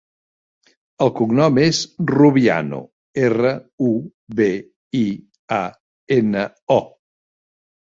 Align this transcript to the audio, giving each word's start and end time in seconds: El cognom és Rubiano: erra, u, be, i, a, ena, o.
El 1.05 1.11
cognom 1.19 1.59
és 1.65 1.81
Rubiano: 2.13 2.81
erra, 3.29 3.55
u, 3.93 3.95
be, 4.43 4.51
i, 5.05 5.07
a, 5.63 5.65
ena, 6.23 6.53
o. 6.83 6.85